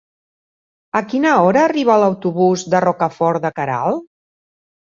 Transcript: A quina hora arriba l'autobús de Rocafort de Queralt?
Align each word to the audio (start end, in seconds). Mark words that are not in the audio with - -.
A 0.99 1.01
quina 1.11 1.33
hora 1.47 1.61
arriba 1.65 1.99
l'autobús 2.05 2.65
de 2.75 2.83
Rocafort 2.89 3.47
de 3.47 3.55
Queralt? 3.61 4.09